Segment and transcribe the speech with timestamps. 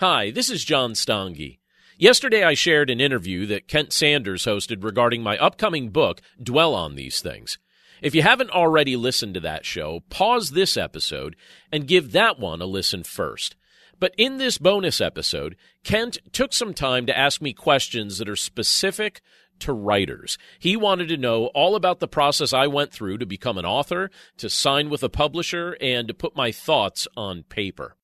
[0.00, 1.58] Hi, this is John Stange.
[1.98, 6.94] Yesterday, I shared an interview that Kent Sanders hosted regarding my upcoming book, Dwell on
[6.94, 7.58] These Things.
[8.00, 11.34] If you haven't already listened to that show, pause this episode
[11.72, 13.56] and give that one a listen first.
[13.98, 18.36] But in this bonus episode, Kent took some time to ask me questions that are
[18.36, 19.20] specific
[19.58, 20.38] to writers.
[20.60, 24.12] He wanted to know all about the process I went through to become an author,
[24.36, 27.96] to sign with a publisher, and to put my thoughts on paper.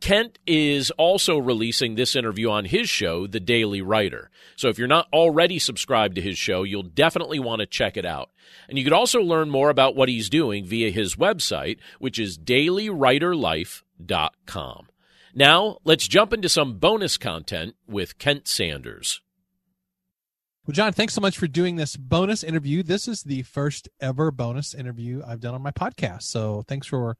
[0.00, 4.30] Kent is also releasing this interview on his show, The Daily Writer.
[4.54, 8.04] So if you're not already subscribed to his show, you'll definitely want to check it
[8.04, 8.30] out.
[8.68, 12.38] And you could also learn more about what he's doing via his website, which is
[12.38, 14.86] dailywriterlife.com.
[15.34, 19.20] Now, let's jump into some bonus content with Kent Sanders.
[20.66, 22.82] Well, John, thanks so much for doing this bonus interview.
[22.82, 26.22] This is the first ever bonus interview I've done on my podcast.
[26.22, 27.16] So thanks for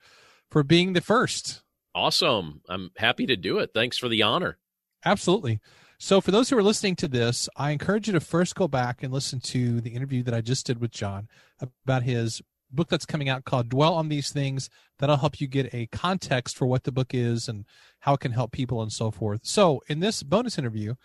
[0.51, 1.63] for being the first.
[1.97, 2.61] Awesome.
[2.69, 3.71] I'm happy to do it.
[3.73, 4.59] Thanks for the honor.
[5.07, 5.61] Absolutely.
[5.99, 9.03] So, for those who are listening to this, I encourage you to first go back
[9.03, 11.27] and listen to the interview that I just did with John
[11.59, 14.69] about his book that's coming out called Dwell on These Things.
[14.99, 17.65] That'll help you get a context for what the book is and
[18.01, 19.41] how it can help people and so forth.
[19.45, 20.97] So, in this bonus interview,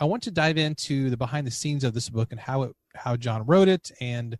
[0.00, 2.76] I want to dive into the behind the scenes of this book and how it
[2.94, 4.38] how John wrote it and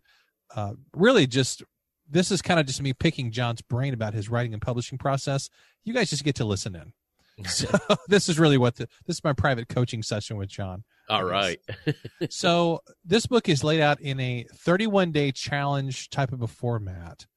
[0.55, 1.61] uh, really just
[2.09, 5.49] this is kind of just me picking John's brain about his writing and publishing process.
[5.83, 6.93] You guys just get to listen in.
[7.45, 7.69] So
[8.09, 10.83] this is really what the this is my private coaching session with John.
[11.07, 11.57] All right.
[12.29, 17.27] so this book is laid out in a 31 day challenge type of a format.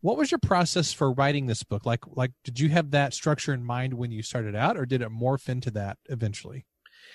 [0.00, 1.86] What was your process for writing this book?
[1.86, 5.00] Like like did you have that structure in mind when you started out or did
[5.00, 6.66] it morph into that eventually?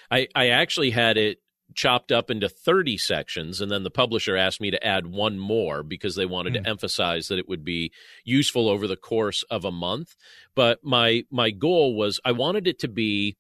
[0.10, 1.40] I, I actually had it
[1.76, 5.84] chopped up into 30 sections and then the publisher asked me to add one more
[5.84, 6.64] because they wanted mm.
[6.64, 7.92] to emphasize that it would be
[8.24, 10.16] useful over the course of a month
[10.56, 13.38] but my my goal was I wanted it to be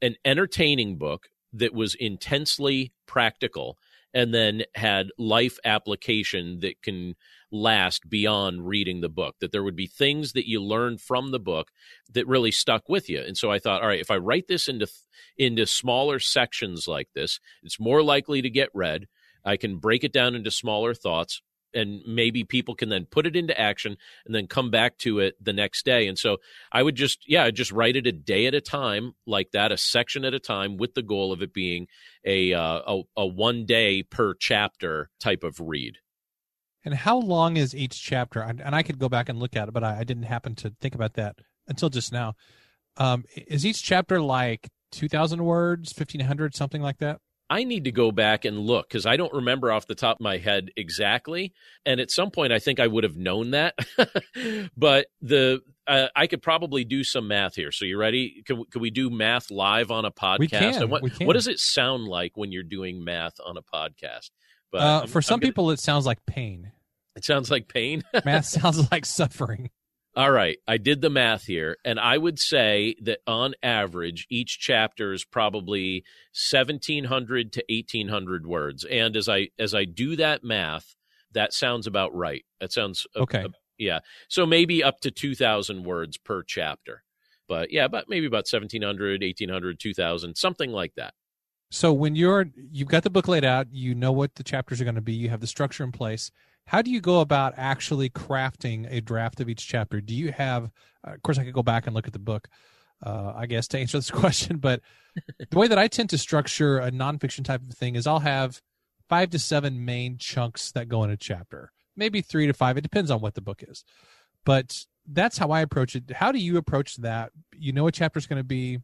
[0.00, 3.78] an entertaining book that was intensely practical
[4.14, 7.14] and then had life application that can
[7.52, 11.38] last beyond reading the book that there would be things that you learned from the
[11.38, 11.70] book
[12.10, 13.20] that really stuck with you.
[13.20, 14.88] And so i thought all right if i write this into
[15.36, 19.06] into smaller sections like this it's more likely to get read.
[19.44, 21.42] I can break it down into smaller thoughts
[21.74, 25.34] and maybe people can then put it into action and then come back to it
[25.42, 26.06] the next day.
[26.06, 26.38] And so
[26.72, 29.76] i would just yeah just write it a day at a time like that a
[29.76, 31.86] section at a time with the goal of it being
[32.24, 35.98] a uh, a, a one day per chapter type of read
[36.84, 38.40] and how long is each chapter?
[38.40, 40.94] And I could go back and look at it, but I, didn't happen to think
[40.94, 41.36] about that
[41.68, 42.34] until just now.
[42.96, 47.18] Um, is each chapter like 2,000 words, 1,500, something like that?
[47.52, 50.20] I need to go back and look because I don't remember off the top of
[50.22, 51.52] my head exactly.
[51.84, 53.74] And at some point, I think I would have known that.
[54.76, 57.70] but the uh, I could probably do some math here.
[57.70, 58.42] So you ready?
[58.46, 60.38] Can, can we do math live on a podcast?
[60.38, 61.26] We can, we can.
[61.26, 64.30] what does it sound like when you're doing math on a podcast?
[64.72, 66.72] But uh, for some gonna, people, it sounds like pain.
[67.14, 68.02] It sounds like pain.
[68.24, 69.70] math sounds like suffering.
[70.14, 74.58] All right, I did the math here, and I would say that on average, each
[74.58, 78.84] chapter is probably seventeen hundred to eighteen hundred words.
[78.84, 80.96] And as I as I do that math,
[81.32, 82.44] that sounds about right.
[82.60, 83.46] That sounds okay.
[83.78, 87.04] yeah, so maybe up to two thousand words per chapter.
[87.48, 91.12] But yeah, but maybe about 1700, 1800, 2000, something like that.
[91.72, 94.84] So when you're you've got the book laid out, you know what the chapters are
[94.84, 96.30] going to be, you have the structure in place.
[96.66, 100.02] How do you go about actually crafting a draft of each chapter?
[100.02, 100.70] Do you have
[101.02, 102.46] uh, of course I could go back and look at the book
[103.02, 104.82] uh, I guess to answer this question, but
[105.38, 108.60] the way that I tend to structure a nonfiction type of thing is I'll have
[109.08, 112.76] five to seven main chunks that go in a chapter, maybe three to five.
[112.76, 113.82] It depends on what the book is,
[114.44, 116.10] but that's how I approach it.
[116.10, 117.32] How do you approach that?
[117.56, 118.76] You know, a chapter is going to be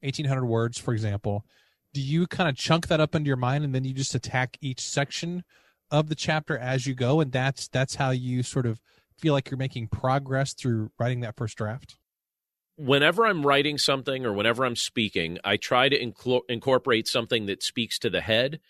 [0.00, 1.44] 1800 words, for example
[1.92, 4.56] do you kind of chunk that up into your mind and then you just attack
[4.60, 5.44] each section
[5.90, 8.80] of the chapter as you go and that's that's how you sort of
[9.18, 11.98] feel like you're making progress through writing that first draft
[12.76, 17.62] whenever i'm writing something or whenever i'm speaking i try to inc- incorporate something that
[17.62, 18.60] speaks to the head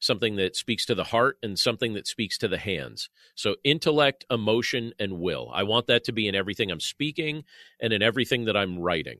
[0.00, 3.08] something that speaks to the heart and something that speaks to the hands.
[3.34, 5.50] So, intellect, emotion, and will.
[5.52, 7.44] I want that to be in everything I'm speaking
[7.78, 9.18] and in everything that I'm writing.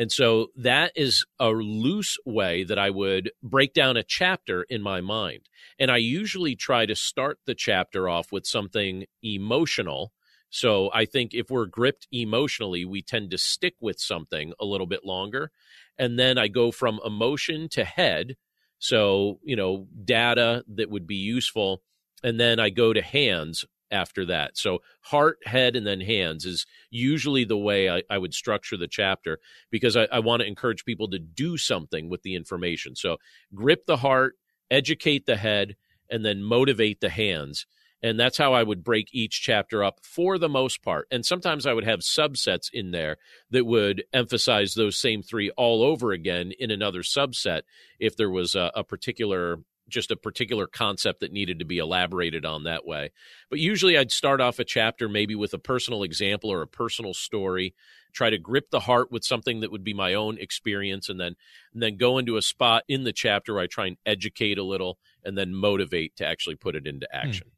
[0.00, 4.80] And so that is a loose way that I would break down a chapter in
[4.80, 5.50] my mind.
[5.78, 10.14] And I usually try to start the chapter off with something emotional.
[10.48, 14.86] So I think if we're gripped emotionally, we tend to stick with something a little
[14.86, 15.50] bit longer.
[15.98, 18.36] And then I go from emotion to head.
[18.78, 21.82] So, you know, data that would be useful.
[22.24, 24.56] And then I go to hands after that.
[24.56, 28.88] So heart, head, and then hands is usually the way I, I would structure the
[28.88, 29.38] chapter
[29.70, 32.96] because I, I want to encourage people to do something with the information.
[32.96, 33.18] So
[33.54, 34.36] grip the heart,
[34.70, 35.76] educate the head,
[36.10, 37.66] and then motivate the hands.
[38.02, 41.06] And that's how I would break each chapter up for the most part.
[41.10, 43.18] And sometimes I would have subsets in there
[43.50, 47.62] that would emphasize those same three all over again in another subset
[47.98, 49.58] if there was a, a particular
[49.90, 53.10] just a particular concept that needed to be elaborated on that way.
[53.50, 57.14] But usually I'd start off a chapter maybe with a personal example or a personal
[57.14, 57.74] story,
[58.12, 61.34] try to grip the heart with something that would be my own experience and then
[61.72, 64.64] and then go into a spot in the chapter where I try and educate a
[64.64, 67.26] little and then motivate to actually put it into hmm.
[67.26, 67.48] action.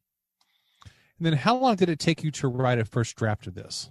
[1.18, 3.90] And then how long did it take you to write a first draft of this?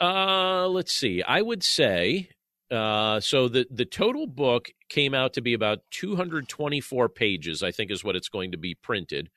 [0.00, 1.22] Uh, let's see.
[1.22, 2.28] I would say
[2.70, 7.62] uh, so the the total book came out to be about 224 pages.
[7.62, 9.30] I think is what it's going to be printed,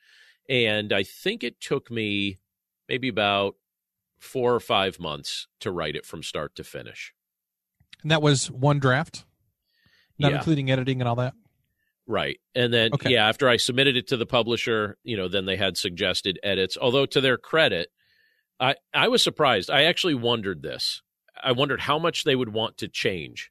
[0.48, 2.38] and I think it took me
[2.88, 3.54] maybe about
[4.18, 7.14] four or five months to write it from start to finish.
[8.02, 9.24] And that was one draft,
[10.18, 10.38] not yeah.
[10.38, 11.34] including editing and all that.
[12.06, 12.40] Right.
[12.54, 13.10] And then okay.
[13.10, 16.76] yeah, after I submitted it to the publisher, you know, then they had suggested edits.
[16.80, 17.88] Although to their credit,
[18.58, 19.70] I I was surprised.
[19.70, 21.02] I actually wondered this.
[21.42, 23.50] I wondered how much they would want to change.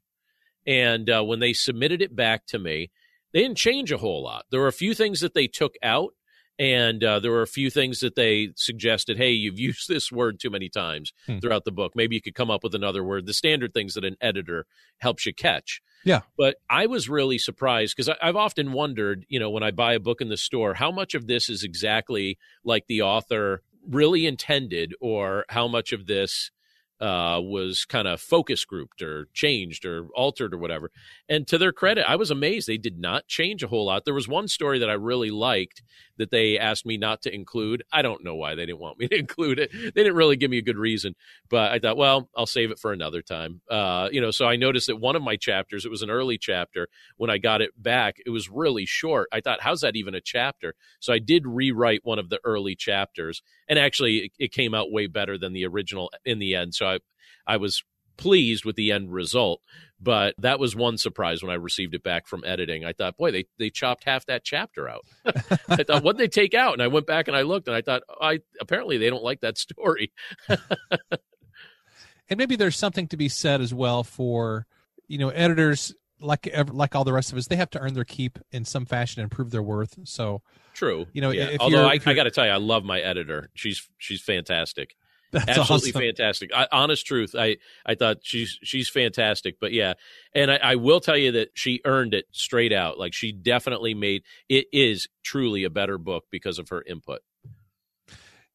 [0.66, 2.92] And uh, when they submitted it back to me,
[3.34, 4.46] they didn't change a whole lot.
[4.52, 6.14] There were a few things that they took out,
[6.58, 9.18] and uh, there were a few things that they suggested.
[9.18, 11.40] Hey, you've used this word too many times hmm.
[11.40, 11.94] throughout the book.
[11.96, 13.26] Maybe you could come up with another word.
[13.26, 14.66] The standard things that an editor
[14.98, 15.82] helps you catch.
[16.04, 16.22] Yeah.
[16.38, 20.00] But I was really surprised because I've often wondered, you know, when I buy a
[20.00, 24.94] book in the store, how much of this is exactly like the author really intended,
[25.02, 26.52] or how much of this
[27.00, 30.92] uh, was kind of focus grouped or changed or altered or whatever.
[31.28, 32.68] And to their credit, I was amazed.
[32.68, 34.06] They did not change a whole lot.
[34.06, 35.82] There was one story that I really liked
[36.18, 37.84] that they asked me not to include.
[37.92, 39.72] I don't know why they didn't want me to include it.
[39.72, 41.16] They didn't really give me a good reason,
[41.50, 43.62] but I thought, well, I'll save it for another time.
[43.70, 46.38] Uh, you know, so I noticed that one of my chapters, it was an early
[46.38, 46.90] chapter.
[47.18, 49.30] When I got it back, it was really short.
[49.32, 50.76] I thought, how's that even a chapter?
[51.00, 54.92] So I did rewrite one of the early chapters, and actually, it, it came out
[54.92, 56.76] way better than the original in the end.
[56.76, 57.00] So I,
[57.48, 57.84] I was
[58.20, 59.62] pleased with the end result.
[60.02, 62.86] But that was one surprise when I received it back from editing.
[62.86, 65.06] I thought, boy, they, they chopped half that chapter out.
[65.68, 66.74] I thought, what did they take out?
[66.74, 69.24] And I went back and I looked and I thought, oh, I apparently they don't
[69.24, 70.12] like that story.
[70.50, 74.68] and maybe there's something to be said as well for,
[75.08, 78.06] you know, editors like like all the rest of us, they have to earn their
[78.06, 80.00] keep in some fashion and prove their worth.
[80.04, 80.42] So
[80.74, 81.32] true, you know.
[81.32, 81.58] Yeah.
[81.60, 83.50] Although I, I got to tell you, I love my editor.
[83.54, 84.96] She's she's fantastic.
[85.32, 86.02] That's absolutely awesome.
[86.02, 86.50] fantastic.
[86.56, 89.60] I, honest truth, I I thought she's she's fantastic.
[89.60, 89.94] But yeah,
[90.34, 92.98] and I, I, will tell you that she earned it straight out.
[92.98, 97.22] Like she definitely made it is truly a better book because of her input.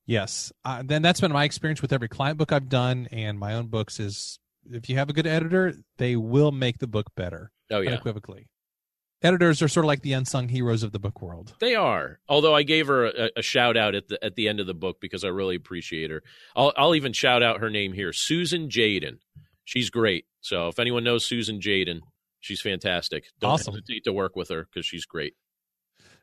[0.05, 3.55] Yes, uh, then that's been my experience with every client book I've done and my
[3.55, 4.01] own books.
[4.01, 4.41] Is
[4.71, 7.53] if you have a good editor, they will make the book better.
[7.71, 8.49] Oh yeah, unequivocally
[9.25, 11.55] editors are sort of like the unsung heroes of the book world.
[11.59, 12.21] They are.
[12.29, 14.75] Although I gave her a, a, shout out at the at the end of the
[14.75, 16.23] book because I really appreciate her.
[16.55, 19.19] I'll I'll even shout out her name here, Susan Jaden.
[19.65, 20.27] She's great.
[20.43, 22.01] So if anyone knows Susan Jaden,
[22.39, 23.25] she's fantastic.
[23.41, 23.73] Don't awesome.
[23.73, 25.35] hesitate to work with her because she's great.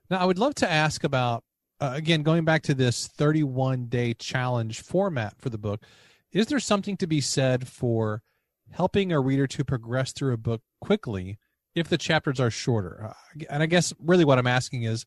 [0.10, 1.44] Now I would love to ask about
[1.80, 5.84] uh, again going back to this 31 day challenge format for the book.
[6.32, 8.22] Is there something to be said for
[8.72, 11.38] helping a reader to progress through a book quickly?
[11.76, 13.10] if the chapters are shorter.
[13.10, 15.06] Uh, and I guess really what I'm asking is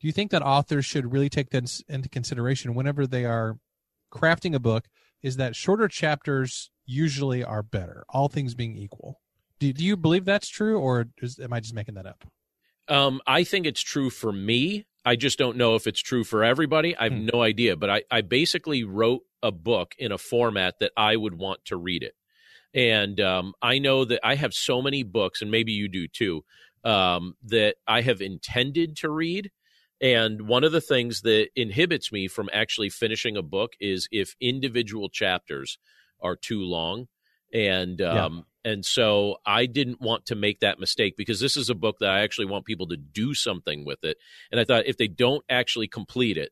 [0.00, 3.58] do you think that authors should really take this into consideration whenever they are
[4.12, 4.86] crafting a book?
[5.22, 9.20] Is that shorter chapters usually are better, all things being equal?
[9.58, 12.24] Do, do you believe that's true, or is, am I just making that up?
[12.88, 14.84] Um, I think it's true for me.
[15.06, 16.94] I just don't know if it's true for everybody.
[16.96, 17.28] I have hmm.
[17.32, 17.76] no idea.
[17.76, 21.76] But I, I basically wrote a book in a format that I would want to
[21.76, 22.14] read it.
[22.74, 26.44] And um, I know that I have so many books, and maybe you do too,
[26.84, 29.50] um, that I have intended to read.
[30.00, 34.34] And one of the things that inhibits me from actually finishing a book is if
[34.40, 35.78] individual chapters
[36.20, 37.06] are too long.
[37.52, 38.72] And um, yeah.
[38.72, 42.10] and so I didn't want to make that mistake because this is a book that
[42.10, 44.16] I actually want people to do something with it.
[44.50, 46.50] And I thought if they don't actually complete it,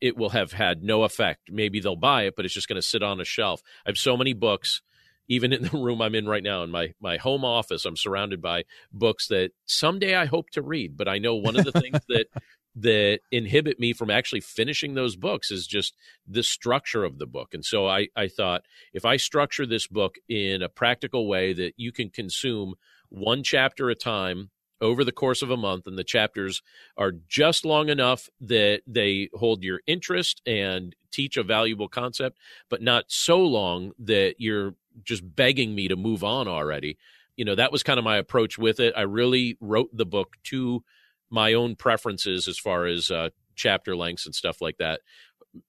[0.00, 1.50] it will have had no effect.
[1.50, 3.60] Maybe they'll buy it, but it's just going to sit on a shelf.
[3.84, 4.82] I have so many books
[5.30, 8.42] even in the room I'm in right now in my my home office, I'm surrounded
[8.42, 10.96] by books that someday I hope to read.
[10.96, 12.26] But I know one of the things that
[12.74, 15.96] that inhibit me from actually finishing those books is just
[16.26, 17.54] the structure of the book.
[17.54, 21.74] And so I, I thought if I structure this book in a practical way that
[21.76, 22.74] you can consume
[23.08, 26.62] one chapter at a time over the course of a month, and the chapters
[26.96, 32.80] are just long enough that they hold your interest and teach a valuable concept, but
[32.80, 36.98] not so long that you're just begging me to move on already.
[37.36, 38.94] You know, that was kind of my approach with it.
[38.96, 40.84] I really wrote the book to
[41.30, 45.00] my own preferences as far as uh, chapter lengths and stuff like that.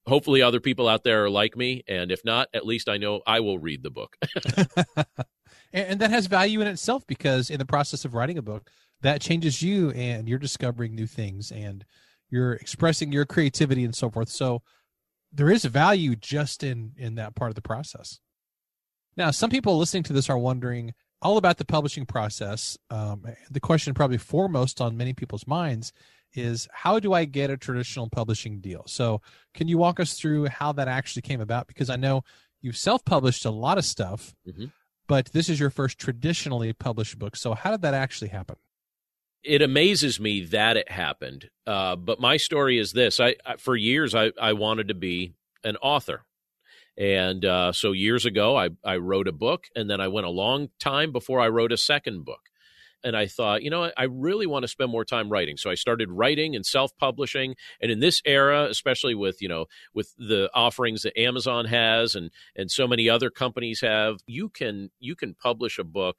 [0.06, 3.20] Hopefully, other people out there are like me, and if not, at least I know
[3.26, 4.16] I will read the book.
[5.72, 9.20] and, that has value in itself because in the process of writing a book, that
[9.20, 11.84] changes you, and you're discovering new things, and
[12.30, 14.28] you're expressing your creativity and so forth.
[14.28, 14.62] So
[15.32, 18.20] there is value just in in that part of the process.
[19.16, 22.76] Now, some people listening to this are wondering all about the publishing process.
[22.90, 25.92] Um, the question, probably foremost on many people's minds,
[26.34, 28.84] is how do I get a traditional publishing deal?
[28.86, 29.20] So,
[29.54, 31.66] can you walk us through how that actually came about?
[31.66, 32.24] Because I know
[32.60, 34.66] you've self published a lot of stuff, mm-hmm.
[35.06, 37.36] but this is your first traditionally published book.
[37.36, 38.56] So, how did that actually happen?
[39.44, 41.50] It amazes me that it happened.
[41.66, 45.34] Uh, but my story is this I, I for years, I, I wanted to be
[45.64, 46.24] an author.
[46.96, 50.30] And uh, so years ago, I, I wrote a book, and then I went a
[50.30, 52.50] long time before I wrote a second book
[53.04, 55.56] and I thought, you know, I really want to spend more time writing.
[55.56, 57.56] So I started writing and self-publishing.
[57.80, 62.30] And in this era, especially with you know with the offerings that Amazon has and
[62.56, 66.18] and so many other companies have, you can you can publish a book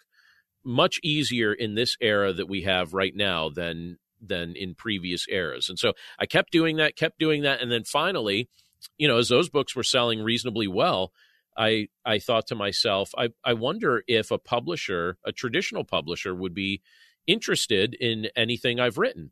[0.66, 5.68] much easier in this era that we have right now than than in previous eras.
[5.70, 8.50] And so I kept doing that, kept doing that, and then finally,
[8.98, 11.12] you know, as those books were selling reasonably well,
[11.58, 16.54] I I thought to myself, I I wonder if a publisher, a traditional publisher, would
[16.54, 16.82] be
[17.28, 19.32] interested in anything I've written.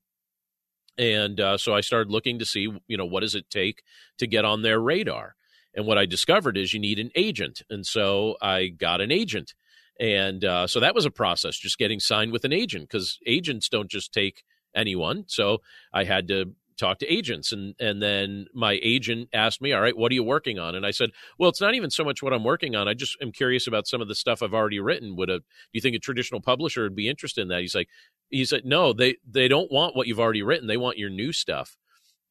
[0.98, 3.84] And uh, so I started looking to see, you know, what does it take
[4.17, 5.36] to get on their radar?
[5.74, 7.62] And what I discovered is you need an agent.
[7.70, 9.53] And so I got an agent.
[10.00, 13.70] And uh, so that was a process, just getting signed with an agent, because agents
[13.70, 14.43] don't just take
[14.75, 15.25] anyone.
[15.27, 15.60] So
[15.93, 19.95] I had to talk to agents and and then my agent asked me all right
[19.95, 20.75] what are you working on?
[20.75, 23.15] And i said well it's not even so much what i'm working on i just
[23.21, 25.15] am curious about some of the stuff i've already written.
[25.15, 27.61] Would a do you think a traditional publisher would be interested in that?
[27.61, 27.89] He's like
[28.29, 31.31] he said no they they don't want what you've already written they want your new
[31.31, 31.77] stuff.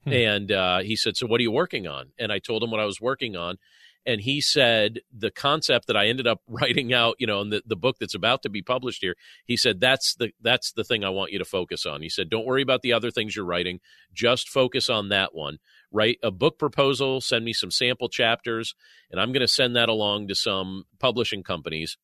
[0.05, 0.13] Hmm.
[0.15, 2.13] and uh, he said so what are you working on?
[2.19, 3.59] And i told him what i was working on
[4.07, 7.63] and he said the concept that I ended up writing out, you know, in the,
[7.67, 9.15] the book that's about to be published here,
[9.47, 12.03] he said that's the that's the thing I want you to focus on.
[12.03, 13.81] He said, Don't worry about the other things you're writing,
[14.13, 15.59] just focus on that one.
[15.93, 18.75] Write a book proposal, send me some sample chapters,
[19.11, 21.97] and I'm going to send that along to some publishing companies,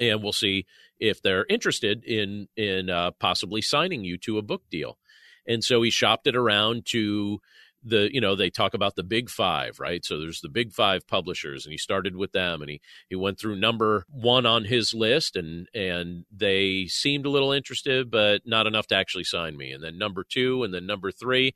[0.00, 0.66] and we'll see
[0.98, 4.98] if they're interested in in uh, possibly signing you to a book deal.
[5.46, 7.38] And so he shopped it around to
[7.84, 10.04] the you know they talk about the big five right?
[10.04, 13.38] So there's the big five publishers and he started with them and he he went
[13.38, 18.66] through number one on his list and and they seemed a little interested but not
[18.66, 19.72] enough to actually sign me.
[19.72, 21.54] And then number two and then number three.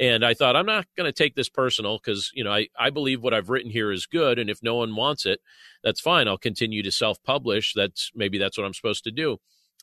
[0.00, 2.90] And i thought i'm not going to take this personal because you know I, I
[2.90, 5.40] believe what i've written here is good and if no one wants it
[5.82, 6.28] that's fine.
[6.28, 7.72] I'll continue to self-publish.
[7.74, 9.38] That's maybe that's what i'm supposed to do.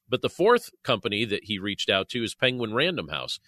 [0.07, 3.39] But the fourth company that he reached out to is penguin random house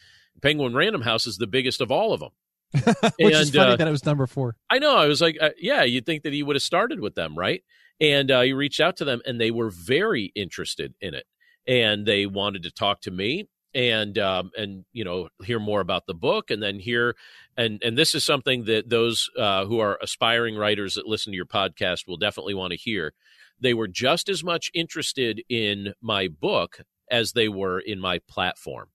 [0.41, 2.32] Penguin Random House is the biggest of all of them.
[2.74, 4.56] Which and, is funny uh, that it was number four.
[4.70, 4.98] I know.
[4.98, 7.63] I was like, uh, yeah, you'd think that he would have started with them, right?
[8.01, 11.25] And uh, he reached out to them, and they were very interested in it,
[11.65, 16.08] and they wanted to talk to me and um, and you know hear more about
[16.08, 17.15] the book, and then hear
[17.56, 21.38] and and this is something that those uh, who are aspiring writers that listen to
[21.38, 23.13] your podcast will definitely want to hear.
[23.60, 28.89] They were just as much interested in my book as they were in my platform.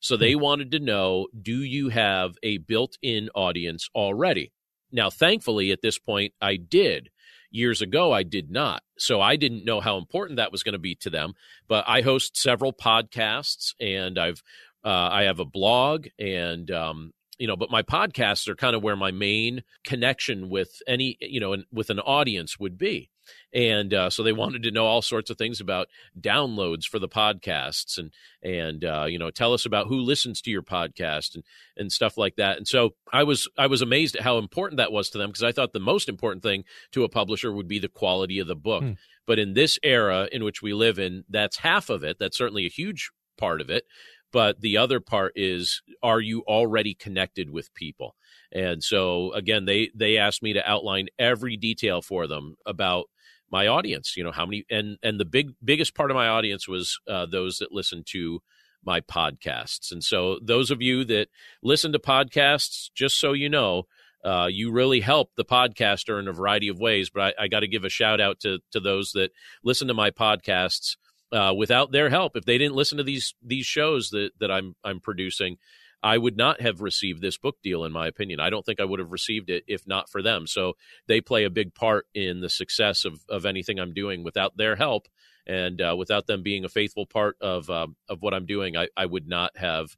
[0.00, 0.40] So they hmm.
[0.40, 4.52] wanted to know do you have a built in audience already?
[4.90, 7.10] Now, thankfully, at this point, I did.
[7.50, 8.82] Years ago, I did not.
[8.98, 11.32] So I didn't know how important that was going to be to them.
[11.66, 14.42] But I host several podcasts and I've
[14.84, 18.82] uh, I have a blog and um, you know but my podcasts are kind of
[18.82, 23.10] where my main connection with any you know with an audience would be
[23.52, 25.88] and uh, so they wanted to know all sorts of things about
[26.18, 28.12] downloads for the podcasts and
[28.42, 31.44] and uh, you know tell us about who listens to your podcast and
[31.76, 32.56] and stuff like that.
[32.56, 35.42] And so i was i was amazed at how important that was to them because
[35.42, 38.56] i thought the most important thing to a publisher would be the quality of the
[38.56, 38.82] book.
[38.82, 38.92] Hmm.
[39.26, 42.66] but in this era in which we live in that's half of it that's certainly
[42.66, 43.84] a huge part of it.
[44.30, 48.14] But the other part is are you already connected with people?
[48.52, 53.06] And so again they they asked me to outline every detail for them about
[53.50, 56.68] my audience you know how many and and the big biggest part of my audience
[56.68, 58.40] was uh, those that listen to
[58.84, 59.90] my podcasts.
[59.90, 61.28] And so those of you that
[61.62, 63.84] listen to podcasts just so you know
[64.24, 67.60] uh, you really help the podcaster in a variety of ways but i, I got
[67.60, 69.30] to give a shout out to to those that
[69.64, 70.96] listen to my podcasts
[71.30, 74.74] Uh, without their help, if they didn't listen to these these shows that that I'm
[74.82, 75.58] I'm producing,
[76.02, 77.84] I would not have received this book deal.
[77.84, 80.46] In my opinion, I don't think I would have received it if not for them.
[80.46, 80.74] So
[81.06, 84.22] they play a big part in the success of of anything I'm doing.
[84.22, 85.08] Without their help,
[85.46, 88.88] and uh, without them being a faithful part of uh, of what I'm doing, I,
[88.96, 89.96] I would not have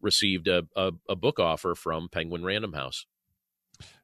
[0.00, 3.06] received a, a, a book offer from Penguin Random House.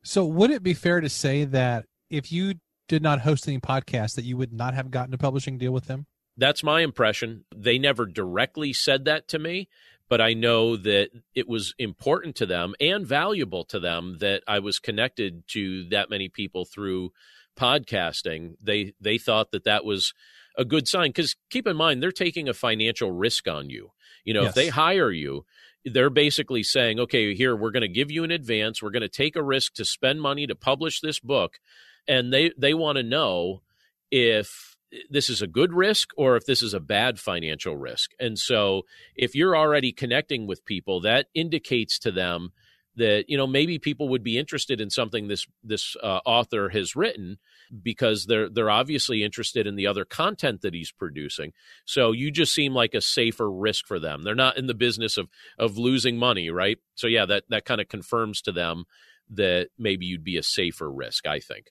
[0.03, 2.55] So, would it be fair to say that if you
[2.89, 5.87] did not host any podcasts, that you would not have gotten a publishing deal with
[5.87, 6.07] them?
[6.37, 7.45] That's my impression.
[7.55, 9.69] They never directly said that to me,
[10.09, 14.59] but I know that it was important to them and valuable to them that I
[14.59, 17.13] was connected to that many people through
[17.59, 18.55] podcasting.
[18.63, 20.15] They they thought that that was
[20.57, 23.93] a good sign because keep in mind they're taking a financial risk on you.
[24.25, 24.51] You know, yes.
[24.51, 25.45] if they hire you,
[25.85, 28.83] they're basically saying, okay, here we're going to give you an advance.
[28.83, 31.59] We're going to take a risk to spend money to publish this book,
[32.07, 33.63] and they they want to know
[34.11, 34.68] if
[35.11, 38.13] this is a good risk or if this is a bad financial risk.
[38.19, 38.83] And so,
[39.15, 42.53] if you're already connecting with people, that indicates to them
[42.99, 46.95] that you know maybe people would be interested in something this this uh, author has
[46.95, 47.39] written
[47.83, 51.53] because they're they're obviously interested in the other content that he's producing.
[51.85, 54.23] So you just seem like a safer risk for them.
[54.23, 55.29] They're not in the business of
[55.59, 56.79] of losing money, right?
[56.95, 58.85] So yeah, that that kind of confirms to them
[59.31, 61.71] that maybe you'd be a safer risk, I think.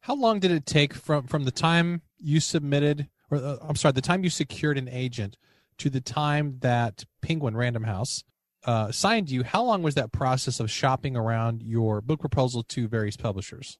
[0.00, 3.92] How long did it take from from the time you submitted or uh, I'm sorry,
[3.92, 5.36] the time you secured an agent
[5.78, 8.24] to the time that Penguin Random House
[8.64, 12.88] uh, signed you, how long was that process of shopping around your book proposal to
[12.88, 13.78] various publishers?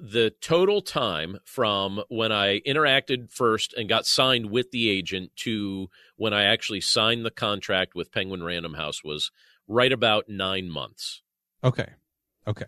[0.00, 5.88] the total time from when I interacted first and got signed with the agent to
[6.16, 9.30] when I actually signed the contract with Penguin Random House was
[9.68, 11.22] right about nine months.
[11.62, 11.88] Okay.
[12.46, 12.66] Okay.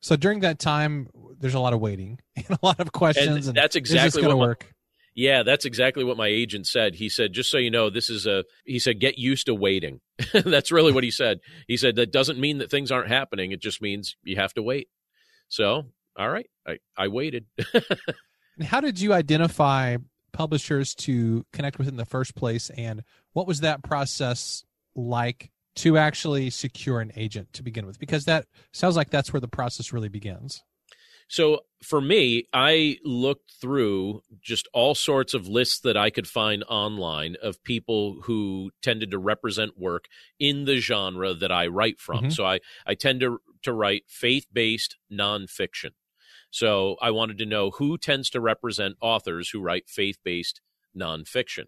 [0.00, 1.08] So during that time,
[1.40, 3.46] there's a lot of waiting and a lot of questions.
[3.46, 4.72] And, and that's exactly what my, work.
[5.14, 6.94] Yeah, that's exactly what my agent said.
[6.94, 10.00] He said, just so you know, this is a, he said, get used to waiting.
[10.32, 11.40] that's really what he said.
[11.66, 13.50] He said, that doesn't mean that things aren't happening.
[13.50, 14.88] It just means you have to wait.
[15.48, 15.86] So
[16.18, 17.46] all right, I, I waited.
[17.74, 19.96] and how did you identify
[20.32, 22.70] publishers to connect with in the first place?
[22.70, 24.64] And what was that process
[24.96, 27.98] like to actually secure an agent to begin with?
[27.98, 30.62] Because that sounds like that's where the process really begins.
[31.28, 36.64] So for me, I looked through just all sorts of lists that I could find
[36.68, 40.06] online of people who tended to represent work
[40.40, 42.18] in the genre that I write from.
[42.18, 42.30] Mm-hmm.
[42.30, 45.90] So I, I tend to, to write faith based nonfiction.
[46.50, 50.62] So I wanted to know who tends to represent authors who write faith based
[50.96, 51.66] nonfiction.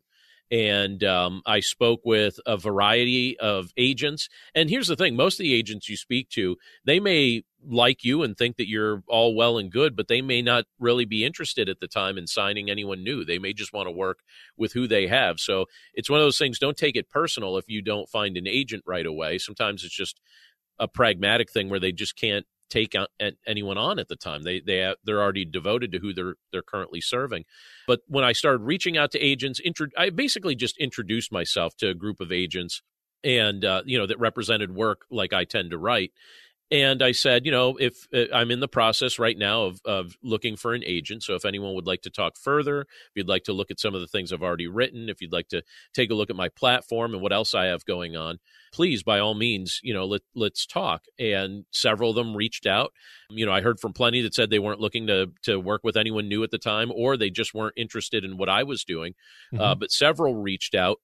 [0.50, 4.28] And um, I spoke with a variety of agents.
[4.54, 8.22] And here's the thing most of the agents you speak to, they may like you
[8.22, 11.68] and think that you're all well and good, but they may not really be interested
[11.68, 13.24] at the time in signing anyone new.
[13.24, 14.20] They may just want to work
[14.56, 15.38] with who they have.
[15.38, 18.48] So it's one of those things, don't take it personal if you don't find an
[18.48, 19.38] agent right away.
[19.38, 20.20] Sometimes it's just
[20.78, 22.94] a pragmatic thing where they just can't take
[23.46, 24.42] anyone on at the time.
[24.42, 27.44] They they they're already devoted to who they're they're currently serving.
[27.86, 31.88] But when I started reaching out to agents, intro, I basically just introduced myself to
[31.88, 32.82] a group of agents
[33.22, 36.12] and uh, you know that represented work like I tend to write.
[36.72, 40.16] And I said, you know, if uh, I'm in the process right now of, of
[40.22, 41.24] looking for an agent.
[41.24, 43.94] So if anyone would like to talk further, if you'd like to look at some
[43.94, 45.62] of the things I've already written, if you'd like to
[45.94, 48.38] take a look at my platform and what else I have going on,
[48.72, 51.06] please, by all means, you know, let, let's talk.
[51.18, 52.92] And several of them reached out.
[53.30, 55.96] You know, I heard from plenty that said they weren't looking to, to work with
[55.96, 59.14] anyone new at the time, or they just weren't interested in what I was doing.
[59.52, 59.62] Uh, mm-hmm.
[59.64, 60.98] Uh, but several reached out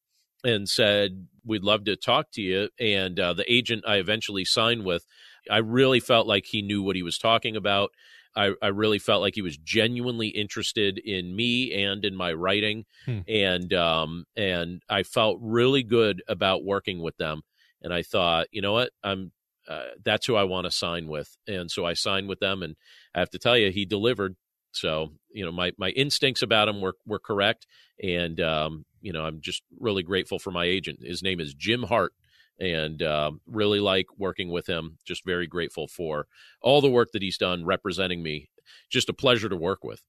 [0.44, 2.68] and said, we'd love to talk to you.
[2.78, 5.04] And uh, the agent I eventually signed with,
[5.50, 7.90] I really felt like he knew what he was talking about.
[8.34, 12.84] I, I really felt like he was genuinely interested in me and in my writing,
[13.06, 13.20] hmm.
[13.26, 17.42] and um, and I felt really good about working with them.
[17.82, 19.32] And I thought, you know what, I'm
[19.68, 22.62] uh, that's who I want to sign with, and so I signed with them.
[22.62, 22.76] And
[23.14, 24.36] I have to tell you, he delivered.
[24.72, 27.66] So you know, my my instincts about him were were correct,
[28.02, 31.00] and um, you know, I'm just really grateful for my agent.
[31.02, 32.12] His name is Jim Hart,
[32.58, 34.98] and uh, really like working with him.
[35.04, 36.26] Just very grateful for
[36.60, 38.50] all the work that he's done representing me.
[38.90, 40.02] Just a pleasure to work with.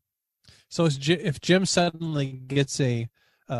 [0.70, 3.08] So if Jim suddenly gets a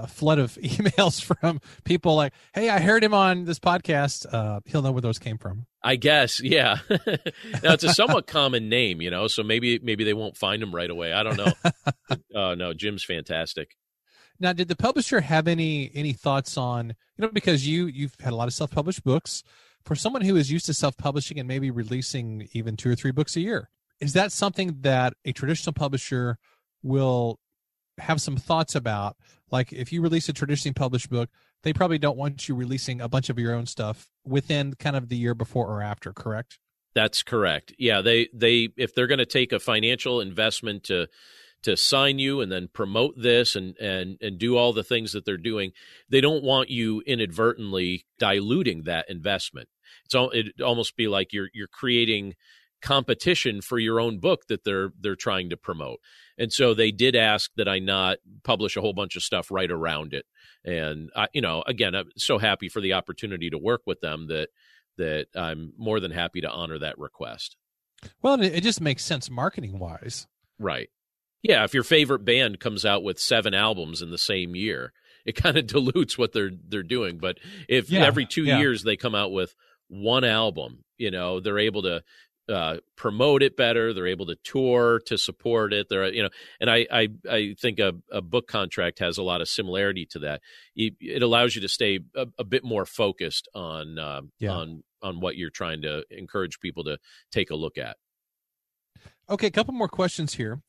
[0.08, 4.82] flood of emails from people like, "Hey, I heard him on this podcast," uh, he'll
[4.82, 5.66] know where those came from.
[5.84, 6.80] I guess, yeah.
[6.90, 10.76] now it's a somewhat common name, you know, so maybe maybe they won't find him
[10.76, 11.14] right away.
[11.14, 11.54] I don't know.
[12.36, 13.78] Oh uh, no, Jim's fantastic.
[14.40, 18.34] Now, did the publisher have any any thoughts on you know because you you've had
[18.34, 19.44] a lot of self published books.
[19.84, 23.12] For someone who is used to self publishing and maybe releasing even two or three
[23.12, 23.70] books a year?
[24.00, 26.38] Is that something that a traditional publisher
[26.84, 27.40] will
[27.98, 29.16] have some thoughts about?
[29.50, 31.30] Like if you release a traditionally published book
[31.64, 35.10] they probably don't want you releasing a bunch of your own stuff within kind of
[35.10, 36.60] the year before or after correct?
[36.94, 37.74] That's correct.
[37.78, 41.08] Yeah they they if they're going to take a financial investment to
[41.68, 45.26] to sign you and then promote this and and and do all the things that
[45.26, 45.72] they're doing
[46.10, 49.68] they don't want you inadvertently diluting that investment.
[50.06, 52.36] It's all it almost be like you're you're creating
[52.82, 56.00] competition for your own book that they're they're trying to promote.
[56.38, 59.70] And so they did ask that i not publish a whole bunch of stuff right
[59.70, 60.26] around it.
[60.64, 64.28] And i you know again i'm so happy for the opportunity to work with them
[64.28, 64.50] that
[64.98, 67.58] that i'm more than happy to honor that request.
[68.22, 70.28] Well it just makes sense marketing wise
[70.60, 70.90] right
[71.42, 74.94] yeah, if your favorite band comes out with seven albums in the same year,
[75.26, 77.18] it kind of dilutes what they're they're doing.
[77.18, 78.60] But if yeah, every two yeah.
[78.60, 79.56] years they come out with
[79.88, 82.04] one album, you know, they're able to
[82.50, 83.94] uh, promote it better.
[83.94, 85.88] They're able to tour to support it.
[85.90, 89.42] They're you know, and I I, I think a, a book contract has a lot
[89.42, 90.42] of similarity to that.
[90.76, 94.52] It, it allows you to stay a, a bit more focused on uh, yeah.
[94.52, 96.98] on on what you're trying to encourage people to
[97.32, 97.98] take a look at.
[99.30, 100.62] Okay, a couple more questions here.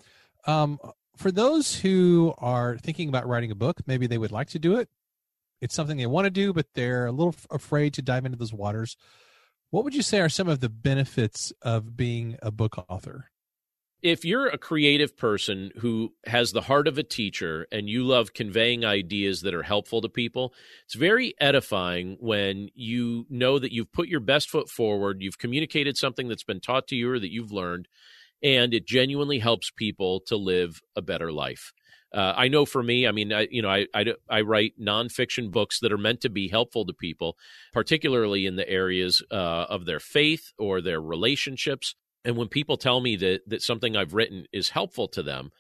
[0.46, 0.78] Um,
[1.16, 4.76] for those who are thinking about writing a book, maybe they would like to do
[4.76, 4.88] it.
[5.60, 8.52] It's something they want to do, but they're a little afraid to dive into those
[8.52, 8.96] waters.
[9.70, 13.30] What would you say are some of the benefits of being a book author?
[14.00, 18.32] If you're a creative person who has the heart of a teacher and you love
[18.32, 23.92] conveying ideas that are helpful to people, it's very edifying when you know that you've
[23.92, 27.32] put your best foot forward, you've communicated something that's been taught to you or that
[27.32, 27.88] you've learned,
[28.42, 31.72] and it genuinely helps people to live a better life.
[32.12, 35.50] Uh, I know for me, I mean, I, you know, I, I, I, write nonfiction
[35.50, 37.36] books that are meant to be helpful to people,
[37.74, 41.94] particularly in the areas uh, of their faith or their relationships.
[42.24, 45.50] And when people tell me that that something I've written is helpful to them,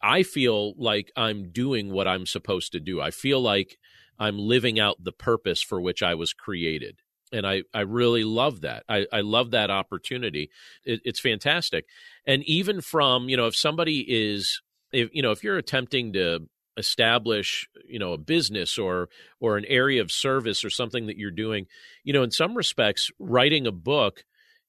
[0.00, 3.00] I feel like I'm doing what I'm supposed to do.
[3.00, 3.76] I feel like
[4.20, 7.00] I'm living out the purpose for which I was created
[7.32, 8.84] and I, I really love that.
[8.88, 10.50] I, I love that opportunity.
[10.84, 11.86] It, it's fantastic.
[12.26, 14.60] And even from, you know, if somebody is,
[14.92, 19.08] if, you know, if you're attempting to establish, you know, a business or,
[19.40, 21.66] or an area of service or something that you're doing,
[22.04, 24.24] you know, in some respects, writing a book,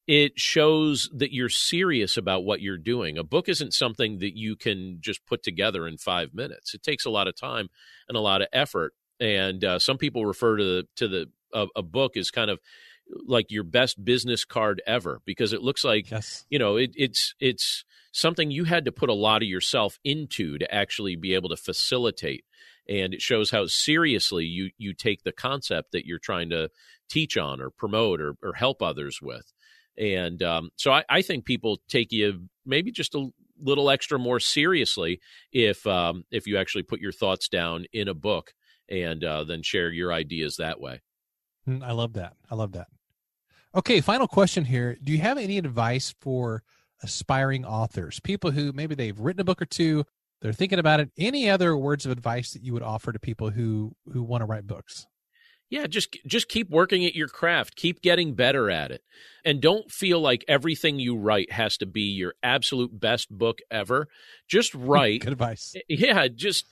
[0.07, 3.17] it shows that you're serious about what you're doing.
[3.17, 6.73] A book isn't something that you can just put together in five minutes.
[6.73, 7.67] It takes a lot of time
[8.07, 8.93] and a lot of effort.
[9.19, 12.59] And uh, some people refer to the to the a, a book is kind of
[13.25, 16.45] like your best business card ever because it looks like yes.
[16.49, 20.57] you know it, it's it's something you had to put a lot of yourself into
[20.57, 22.43] to actually be able to facilitate.
[22.89, 26.69] And it shows how seriously you you take the concept that you're trying to
[27.09, 29.53] teach on or promote or, or help others with.
[29.97, 33.29] And um, so I, I, think people take you maybe just a
[33.59, 35.19] little extra more seriously
[35.51, 38.53] if um, if you actually put your thoughts down in a book
[38.89, 41.01] and uh, then share your ideas that way
[41.67, 42.33] Mm, I love that.
[42.49, 42.87] I love that.
[43.75, 44.97] Okay, final question here.
[45.03, 46.63] Do you have any advice for
[47.03, 50.05] aspiring authors, people who maybe they've written a book or two,
[50.41, 51.11] they're thinking about it?
[51.17, 54.45] Any other words of advice that you would offer to people who who want to
[54.45, 55.05] write books?
[55.69, 59.01] Yeah, just just keep working at your craft, keep getting better at it.
[59.43, 64.07] And don't feel like everything you write has to be your absolute best book ever.
[64.47, 65.21] Just write.
[65.21, 65.75] Good advice.
[65.75, 66.67] Eh, yeah, just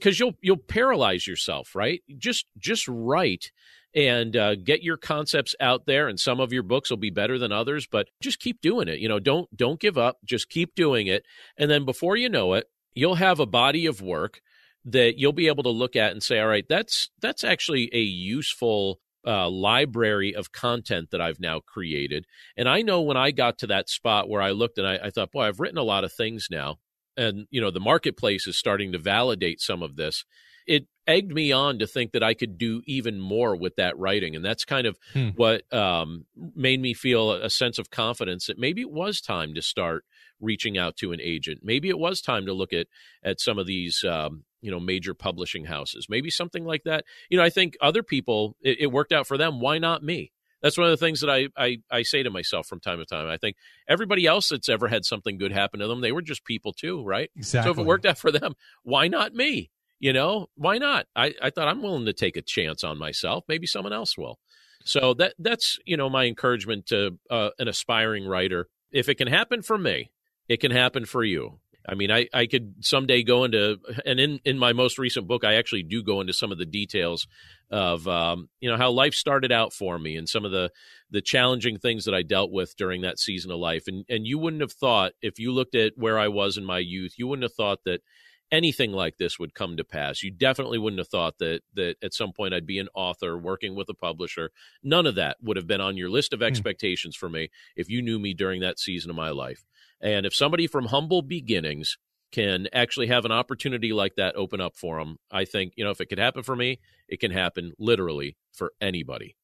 [0.00, 2.00] cuz you'll you'll paralyze yourself, right?
[2.16, 3.52] Just just write
[3.94, 7.38] and uh, get your concepts out there and some of your books will be better
[7.38, 10.74] than others but just keep doing it you know don't don't give up just keep
[10.74, 11.24] doing it
[11.56, 14.40] and then before you know it you'll have a body of work
[14.84, 18.00] that you'll be able to look at and say all right that's that's actually a
[18.00, 22.24] useful uh, library of content that I've now created.
[22.56, 25.10] And I know when I got to that spot where I looked and I, I
[25.10, 26.76] thought, boy, I've written a lot of things now.
[27.14, 30.24] And, you know, the marketplace is starting to validate some of this
[30.68, 34.36] it egged me on to think that I could do even more with that writing.
[34.36, 35.30] And that's kind of hmm.
[35.30, 39.62] what um, made me feel a sense of confidence that maybe it was time to
[39.62, 40.04] start
[40.40, 41.60] reaching out to an agent.
[41.62, 42.86] Maybe it was time to look at
[43.24, 46.06] at some of these um, you know major publishing houses.
[46.08, 47.04] Maybe something like that.
[47.30, 49.60] You know, I think other people it, it worked out for them.
[49.60, 50.32] Why not me?
[50.62, 53.06] That's one of the things that I, I I say to myself from time to
[53.06, 53.28] time.
[53.28, 53.56] I think
[53.88, 57.04] everybody else that's ever had something good happen to them, they were just people too,
[57.04, 57.30] right?
[57.36, 57.68] Exactly.
[57.68, 59.70] So if it worked out for them, why not me?
[60.00, 61.06] You know, why not?
[61.16, 63.44] I, I thought I'm willing to take a chance on myself.
[63.48, 64.38] Maybe someone else will.
[64.84, 68.68] So that that's you know my encouragement to uh, an aspiring writer.
[68.92, 70.10] If it can happen for me,
[70.48, 71.60] it can happen for you.
[71.88, 75.42] I mean, I, I could someday go into, and in, in my most recent book,
[75.42, 77.26] I actually do go into some of the details
[77.70, 80.70] of, um, you know, how life started out for me and some of the,
[81.10, 83.84] the challenging things that I dealt with during that season of life.
[83.86, 86.78] And, and you wouldn't have thought, if you looked at where I was in my
[86.78, 88.02] youth, you wouldn't have thought that
[88.50, 90.22] anything like this would come to pass.
[90.22, 93.74] You definitely wouldn't have thought that that at some point I'd be an author working
[93.74, 94.50] with a publisher.
[94.82, 98.02] None of that would have been on your list of expectations for me if you
[98.02, 99.64] knew me during that season of my life.
[100.00, 101.98] And if somebody from humble beginnings
[102.30, 105.90] can actually have an opportunity like that open up for them, I think, you know,
[105.90, 109.34] if it could happen for me, it can happen literally for anybody.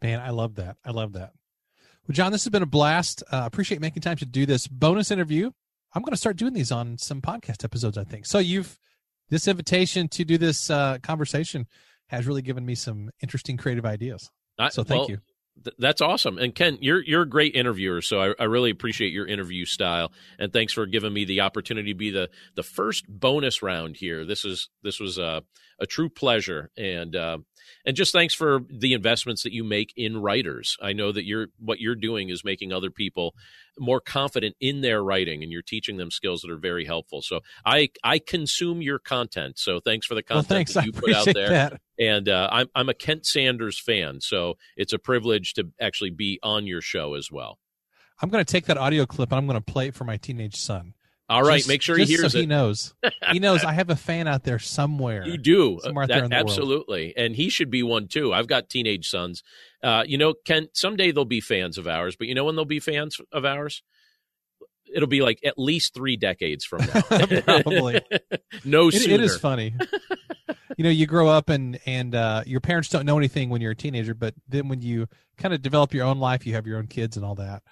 [0.00, 0.76] Man, I love that.
[0.84, 1.32] I love that.
[2.06, 3.22] Well, John, this has been a blast.
[3.30, 5.50] Uh, appreciate making time to do this bonus interview.
[5.94, 8.26] I'm going to start doing these on some podcast episodes, I think.
[8.26, 8.78] So you've
[9.30, 11.66] this invitation to do this uh, conversation
[12.06, 14.30] has really given me some interesting creative ideas.
[14.70, 15.18] So thank well, you.
[15.64, 16.38] Th- that's awesome.
[16.38, 20.12] And Kent, you're you're a great interviewer, so I, I, really appreciate your interview style.
[20.38, 24.24] And thanks for giving me the opportunity to be the the first bonus round here.
[24.24, 25.42] This is this was a
[25.78, 27.38] a true pleasure, and uh,
[27.84, 30.76] and just thanks for the investments that you make in writers.
[30.80, 33.34] I know that you're what you're doing is making other people
[33.78, 37.22] more confident in their writing, and you're teaching them skills that are very helpful.
[37.22, 39.58] So I I consume your content.
[39.58, 40.74] So thanks for the content well, thanks.
[40.74, 41.50] that you put out there.
[41.50, 41.80] That.
[41.98, 46.40] And uh, I'm I'm a Kent Sanders fan, so it's a privilege to actually be
[46.42, 47.58] on your show as well.
[48.20, 50.16] I'm going to take that audio clip and I'm going to play it for my
[50.16, 50.94] teenage son.
[51.28, 52.42] All right, just, make sure he hears so it.
[52.42, 52.94] He knows.
[53.30, 55.26] He knows I have a fan out there somewhere.
[55.26, 57.14] You do, somewhere that, there in the absolutely, world.
[57.16, 58.34] and he should be one too.
[58.34, 59.42] I've got teenage sons.
[59.82, 60.70] Uh, you know, Kent.
[60.74, 63.82] Someday they'll be fans of ours, but you know when they'll be fans of ours?
[64.94, 67.00] It'll be like at least three decades from now.
[67.40, 68.02] Probably.
[68.64, 69.14] no it, sooner.
[69.14, 69.74] it is funny.
[70.76, 73.72] you know, you grow up and and uh, your parents don't know anything when you're
[73.72, 75.08] a teenager, but then when you
[75.38, 77.62] kind of develop your own life, you have your own kids and all that.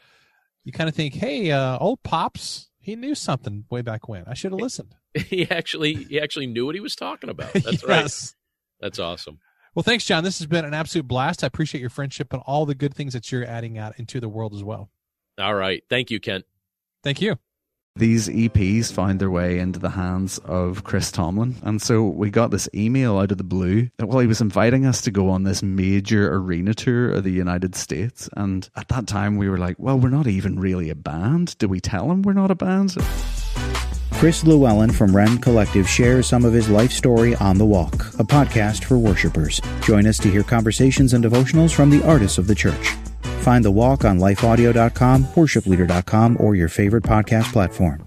[0.64, 4.24] You kind of think, hey, uh, old pops, he knew something way back when.
[4.26, 4.94] I should have listened.
[5.14, 7.52] he actually he actually knew what he was talking about.
[7.54, 7.84] That's yes.
[7.86, 8.34] right.
[8.80, 9.38] That's awesome.
[9.74, 10.24] Well, thanks, John.
[10.24, 11.44] This has been an absolute blast.
[11.44, 14.28] I appreciate your friendship and all the good things that you're adding out into the
[14.28, 14.90] world as well.
[15.38, 15.82] All right.
[15.88, 16.44] Thank you, Kent.
[17.04, 17.38] Thank you.
[17.96, 21.56] These EPs found their way into the hands of Chris Tomlin.
[21.62, 24.86] And so we got this email out of the blue that, well, he was inviting
[24.86, 28.30] us to go on this major arena tour of the United States.
[28.36, 31.58] And at that time, we were like, well, we're not even really a band.
[31.58, 32.96] Do we tell him we're not a band?
[34.12, 38.24] Chris Llewellyn from Rend Collective shares some of his life story on the walk, a
[38.24, 39.60] podcast for worshipers.
[39.82, 42.94] Join us to hear conversations and devotionals from the artists of the church.
[43.40, 48.06] Find The Walk on lifeaudio.com, worshipleader.com, or your favorite podcast platform.